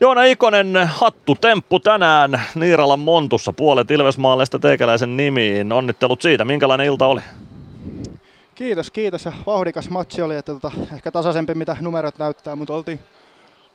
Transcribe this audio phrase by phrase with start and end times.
[0.00, 5.72] Joona Ikonen, hattu temppu tänään Niiralan Montussa, puolet Ilvesmaalaista teikäläisen nimiin.
[5.72, 7.20] Onnittelut siitä, minkälainen ilta oli?
[8.54, 13.00] Kiitos, kiitos ja vauhdikas matsi oli, että tota, ehkä tasaisempi mitä numerot näyttää, mutta oltiin,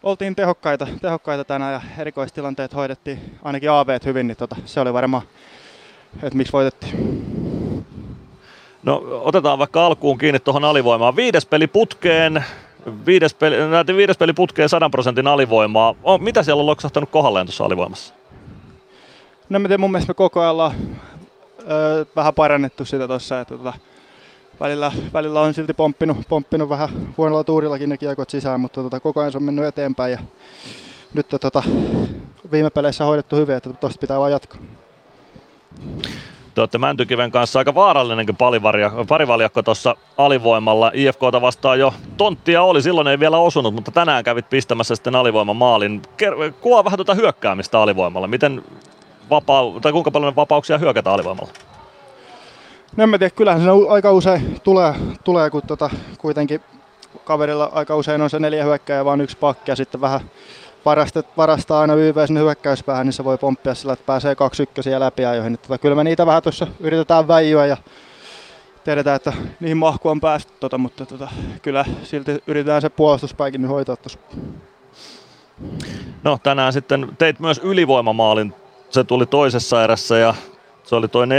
[0.03, 5.23] oltiin tehokkaita, tehokkaita tänään ja erikoistilanteet hoidettiin ainakin AV hyvin, niin tota, se oli varmaan,
[6.23, 7.23] että miksi voitettiin.
[8.83, 11.15] No otetaan vaikka alkuun kiinni tuohon alivoimaan.
[11.15, 12.43] Viides peli putkeen,
[13.05, 15.95] viides peli, näytin viides peli putkeen 100 prosentin alivoimaa.
[16.03, 18.13] Oh, mitä siellä on loksahtanut kohdalleen tuossa alivoimassa?
[19.49, 20.73] No miten mun mielestä me koko ajan ollaan
[21.71, 23.73] öö, vähän parannettu sitä tuossa, että tota,
[24.59, 29.19] välillä, välillä on silti pomppinut, pomppinut vähän huonolla tuurillakin ne kiekot sisään, mutta tota, koko
[29.19, 30.19] ajan se on mennyt eteenpäin ja
[31.13, 31.63] nyt tota,
[32.51, 34.59] viime peleissä hoidettu hyvin, että tuosta pitää vaan jatkaa.
[36.55, 38.37] Te olette Mäntykiven kanssa aika vaarallinenkin
[39.07, 40.91] parivaljakko tuossa alivoimalla.
[40.93, 45.55] IFKta vastaan jo tonttia oli, silloin ei vielä osunut, mutta tänään kävit pistämässä sitten alivoiman
[45.55, 46.01] maalin.
[46.61, 48.27] Kuvaa vähän tuota hyökkäämistä alivoimalla.
[48.27, 48.63] Miten
[49.29, 51.51] vapaa, tai kuinka paljon vapauksia hyökätä alivoimalla?
[52.97, 56.61] No en mä tiedä, kyllähän se aika usein tulee, tulee kun tota, kuitenkin
[57.23, 60.21] kaverilla aika usein on se neljä hyökkääjä vaan yksi pakki ja sitten vähän
[60.85, 64.99] varastat, varastaa aina YV sinne hyökkäyspäähän, niin se voi pomppia sillä, että pääsee kaksi ykkösiä
[64.99, 65.57] läpi ajoihin.
[65.57, 67.77] Tota, kyllä me niitä vähän tuossa yritetään väijyä ja
[68.83, 71.29] tiedetään, että niihin mahku on päästy, tota, mutta tota,
[71.61, 74.19] kyllä silti yritetään se puolustuspaikin nyt hoitaa tuossa.
[76.23, 78.53] No tänään sitten teit myös ylivoimamaalin,
[78.89, 80.33] se tuli toisessa erässä ja
[80.83, 81.29] se oli toi 4-2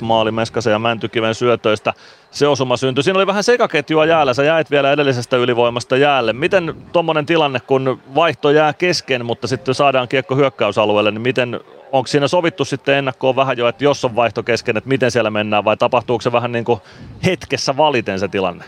[0.00, 1.92] maali Meskasen ja Mäntykiven syötöistä.
[2.30, 3.04] Se osuma syntyi.
[3.04, 4.34] Siinä oli vähän sekaketjua jäällä.
[4.34, 6.32] Sä jäit vielä edellisestä ylivoimasta jäälle.
[6.32, 11.60] Miten tuommoinen tilanne, kun vaihto jää kesken, mutta sitten saadaan kiekko hyökkäysalueelle, niin miten,
[11.92, 15.30] onko siinä sovittu sitten ennakkoon vähän jo, että jos on vaihto kesken, että miten siellä
[15.30, 16.80] mennään vai tapahtuuko se vähän niin kuin
[17.24, 18.64] hetkessä valiten se tilanne?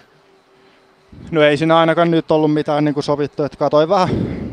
[1.31, 4.09] No ei siinä ainakaan nyt ollut mitään niin kuin sovittu, että katoin vähän,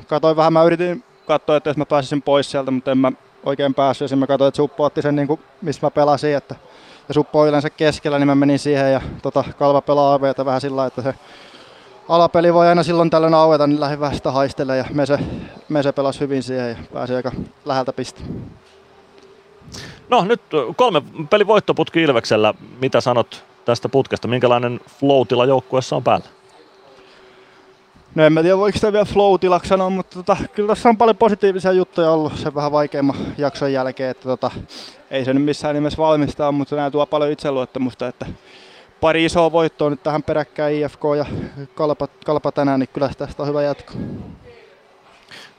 [0.07, 3.11] katoin vähän, mä yritin katsoa, että jos mä pääsisin pois sieltä, mutta en mä
[3.45, 4.11] oikein päässyt.
[4.11, 6.35] Ja mä katsoin, että Suppo otti sen, niin kuin, missä mä pelasin.
[6.35, 6.55] Että,
[7.07, 10.61] ja Suppo on yleensä keskellä, niin mä menin siihen ja tota, Kalva pelaa AVtä vähän
[10.61, 11.13] sillä että se
[12.09, 15.19] alapeli voi aina silloin tällöin aueta, niin lähdin vähän sitä haistelemaan ja Mese,
[15.69, 17.31] Mese pelasi hyvin siihen ja pääsi aika
[17.65, 18.21] läheltä piste.
[20.09, 20.41] No nyt
[20.75, 22.53] kolme peli voittoputki Ilveksellä.
[22.81, 24.27] Mitä sanot tästä putkesta?
[24.27, 26.25] Minkälainen flow joukkueessa on päällä?
[28.15, 31.17] No en mä tiedä voiko sitä vielä flow sanoa, mutta tota, kyllä tässä on paljon
[31.17, 34.51] positiivisia juttuja ollut sen vähän vaikeimman jakson jälkeen, että tota,
[35.11, 38.25] ei se nyt missään nimessä valmistaa, mutta nämä tuo paljon itseluottamusta, että
[39.01, 41.25] pari isoa voittoa nyt tähän peräkkäin IFK ja
[41.75, 43.93] Kalpa, Kalpa tänään, niin kyllä tästä on hyvä jatko.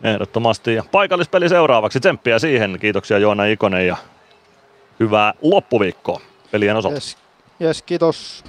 [0.02, 0.74] Ehdottomasti.
[0.74, 2.00] Ja paikallispeli seuraavaksi.
[2.00, 2.78] Tsemppiä siihen.
[2.80, 3.96] Kiitoksia Joona Ikonen ja
[5.00, 6.20] hyvää loppuviikkoa
[6.50, 6.94] pelien osalta.
[6.94, 7.16] Yes,
[7.60, 8.44] yes kiitos.